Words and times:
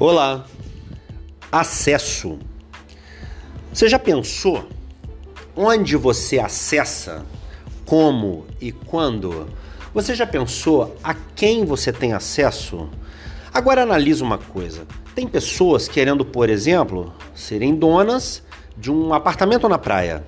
Olá, 0.00 0.44
acesso. 1.50 2.38
Você 3.72 3.88
já 3.88 3.98
pensou 3.98 4.64
onde 5.56 5.96
você 5.96 6.38
acessa, 6.38 7.26
como 7.84 8.46
e 8.60 8.70
quando? 8.70 9.48
Você 9.92 10.14
já 10.14 10.24
pensou 10.24 10.96
a 11.02 11.14
quem 11.34 11.64
você 11.64 11.92
tem 11.92 12.12
acesso? 12.12 12.88
Agora 13.52 13.82
analisa 13.82 14.22
uma 14.22 14.38
coisa. 14.38 14.86
Tem 15.16 15.26
pessoas 15.26 15.88
querendo, 15.88 16.24
por 16.24 16.48
exemplo, 16.48 17.12
serem 17.34 17.74
donas 17.74 18.44
de 18.76 18.92
um 18.92 19.12
apartamento 19.12 19.68
na 19.68 19.78
praia. 19.78 20.24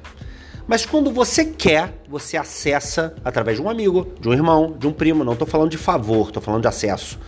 Mas 0.67 0.85
quando 0.85 1.13
você 1.13 1.45
quer, 1.45 1.95
você 2.09 2.37
acessa 2.37 3.15
através 3.25 3.59
de 3.59 3.63
um 3.63 3.71
amigo, 3.71 4.09
de 4.19 4.29
um 4.29 4.33
irmão, 4.33 4.75
de 4.77 4.89
um 4.89 4.93
primo. 4.93 5.23
Não 5.23 5.35
estou 5.35 5.47
falando 5.47 5.71
de 5.71 5.79
favor, 5.79 6.27
estou 6.27 6.43
falando 6.43 6.63
de 6.63 6.69
acesso. 6.69 7.21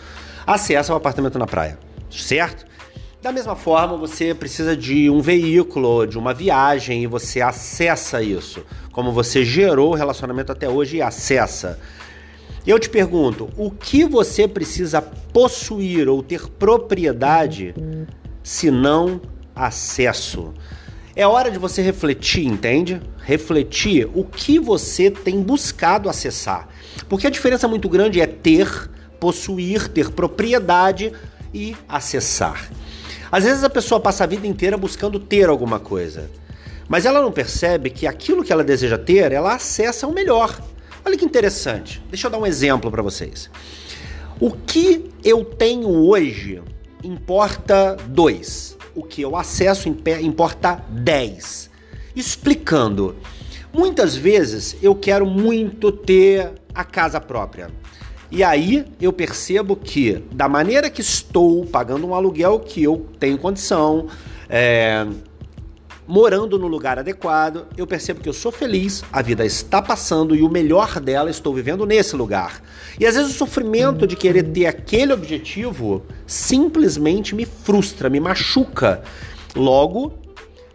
Acessa 0.44 0.92
o 0.92 0.96
apartamento 0.96 1.38
na 1.38 1.46
praia 1.46 1.91
certo? 2.20 2.66
Da 3.22 3.30
mesma 3.30 3.54
forma, 3.54 3.96
você 3.96 4.34
precisa 4.34 4.76
de 4.76 5.08
um 5.08 5.20
veículo, 5.20 6.06
de 6.06 6.18
uma 6.18 6.34
viagem 6.34 7.04
e 7.04 7.06
você 7.06 7.40
acessa 7.40 8.20
isso. 8.20 8.64
Como 8.90 9.12
você 9.12 9.44
gerou 9.44 9.92
o 9.92 9.94
relacionamento 9.94 10.50
até 10.50 10.68
hoje 10.68 10.96
e 10.96 11.02
acessa. 11.02 11.78
Eu 12.66 12.80
te 12.80 12.90
pergunto, 12.90 13.48
o 13.56 13.70
que 13.70 14.04
você 14.04 14.48
precisa 14.48 15.00
possuir 15.00 16.08
ou 16.08 16.20
ter 16.20 16.48
propriedade 16.48 17.72
se 18.42 18.70
não 18.72 19.20
acesso? 19.54 20.52
É 21.14 21.26
hora 21.26 21.50
de 21.50 21.58
você 21.58 21.80
refletir, 21.80 22.46
entende? 22.46 23.00
Refletir 23.18 24.08
o 24.14 24.24
que 24.24 24.58
você 24.58 25.10
tem 25.10 25.42
buscado 25.42 26.08
acessar. 26.08 26.68
Porque 27.08 27.26
a 27.26 27.30
diferença 27.30 27.68
muito 27.68 27.88
grande 27.88 28.20
é 28.20 28.26
ter, 28.26 28.90
possuir, 29.20 29.88
ter 29.88 30.10
propriedade 30.10 31.12
e 31.52 31.76
acessar. 31.88 32.70
Às 33.30 33.44
vezes 33.44 33.64
a 33.64 33.70
pessoa 33.70 34.00
passa 34.00 34.24
a 34.24 34.26
vida 34.26 34.46
inteira 34.46 34.76
buscando 34.76 35.18
ter 35.18 35.48
alguma 35.48 35.78
coisa, 35.78 36.30
mas 36.88 37.06
ela 37.06 37.22
não 37.22 37.32
percebe 37.32 37.90
que 37.90 38.06
aquilo 38.06 38.44
que 38.44 38.52
ela 38.52 38.62
deseja 38.62 38.98
ter, 38.98 39.32
ela 39.32 39.54
acessa 39.54 40.06
o 40.06 40.12
melhor. 40.12 40.60
Olha 41.04 41.16
que 41.16 41.24
interessante. 41.24 42.02
Deixa 42.10 42.26
eu 42.26 42.30
dar 42.30 42.38
um 42.38 42.46
exemplo 42.46 42.90
para 42.90 43.02
vocês. 43.02 43.50
O 44.38 44.50
que 44.50 45.10
eu 45.24 45.44
tenho 45.44 45.88
hoje 45.88 46.62
importa 47.02 47.96
dois. 48.06 48.76
O 48.94 49.02
que 49.02 49.22
eu 49.22 49.36
acesso 49.36 49.88
importa 49.88 50.84
dez. 50.90 51.70
Explicando. 52.14 53.16
Muitas 53.72 54.14
vezes 54.14 54.76
eu 54.82 54.94
quero 54.94 55.24
muito 55.24 55.90
ter 55.90 56.52
a 56.74 56.84
casa 56.84 57.20
própria. 57.20 57.70
E 58.32 58.42
aí 58.42 58.86
eu 58.98 59.12
percebo 59.12 59.76
que, 59.76 60.24
da 60.32 60.48
maneira 60.48 60.88
que 60.88 61.02
estou 61.02 61.66
pagando 61.66 62.06
um 62.06 62.14
aluguel 62.14 62.58
que 62.60 62.82
eu 62.82 63.06
tenho 63.20 63.36
condição, 63.36 64.06
é, 64.48 65.06
morando 66.08 66.58
no 66.58 66.66
lugar 66.66 66.98
adequado, 66.98 67.66
eu 67.76 67.86
percebo 67.86 68.22
que 68.22 68.28
eu 68.30 68.32
sou 68.32 68.50
feliz, 68.50 69.04
a 69.12 69.20
vida 69.20 69.44
está 69.44 69.82
passando 69.82 70.34
e 70.34 70.40
o 70.40 70.48
melhor 70.48 70.98
dela 70.98 71.28
estou 71.28 71.52
vivendo 71.52 71.84
nesse 71.84 72.16
lugar. 72.16 72.62
E 72.98 73.04
às 73.04 73.16
vezes 73.16 73.32
o 73.32 73.36
sofrimento 73.36 74.06
de 74.06 74.16
querer 74.16 74.44
ter 74.44 74.64
aquele 74.64 75.12
objetivo 75.12 76.02
simplesmente 76.26 77.34
me 77.34 77.44
frustra, 77.44 78.08
me 78.08 78.18
machuca. 78.18 79.02
Logo, 79.54 80.14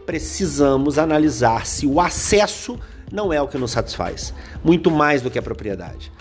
precisamos 0.06 1.00
analisar 1.00 1.66
se 1.66 1.88
o 1.88 2.00
acesso 2.00 2.78
não 3.12 3.34
é 3.34 3.42
o 3.42 3.48
que 3.48 3.58
nos 3.58 3.72
satisfaz, 3.72 4.32
muito 4.64 4.92
mais 4.92 5.24
do 5.24 5.32
que 5.32 5.40
a 5.40 5.42
propriedade. 5.42 6.12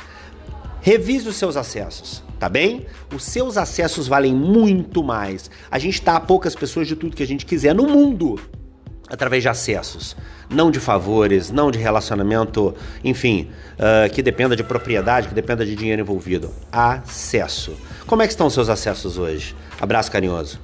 Revise 0.86 1.28
os 1.28 1.34
seus 1.34 1.56
acessos, 1.56 2.22
tá 2.38 2.48
bem? 2.48 2.86
Os 3.12 3.24
seus 3.24 3.56
acessos 3.56 4.06
valem 4.06 4.32
muito 4.32 5.02
mais. 5.02 5.50
A 5.68 5.80
gente 5.80 6.00
tá 6.00 6.14
a 6.14 6.20
poucas 6.20 6.54
pessoas 6.54 6.86
de 6.86 6.94
tudo 6.94 7.16
que 7.16 7.24
a 7.24 7.26
gente 7.26 7.44
quiser 7.44 7.74
no 7.74 7.88
mundo 7.88 8.38
através 9.08 9.42
de 9.42 9.48
acessos, 9.48 10.16
não 10.48 10.70
de 10.70 10.78
favores, 10.78 11.50
não 11.50 11.72
de 11.72 11.78
relacionamento, 11.80 12.72
enfim, 13.02 13.50
uh, 13.72 14.08
que 14.14 14.22
dependa 14.22 14.54
de 14.54 14.62
propriedade, 14.62 15.26
que 15.26 15.34
dependa 15.34 15.66
de 15.66 15.74
dinheiro 15.74 16.02
envolvido. 16.02 16.52
Acesso. 16.70 17.76
Como 18.06 18.22
é 18.22 18.26
que 18.28 18.32
estão 18.32 18.46
os 18.46 18.54
seus 18.54 18.68
acessos 18.68 19.18
hoje? 19.18 19.56
Abraço 19.80 20.08
carinhoso. 20.12 20.60